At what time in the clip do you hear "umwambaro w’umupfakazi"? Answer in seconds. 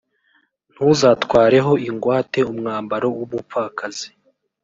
2.51-4.07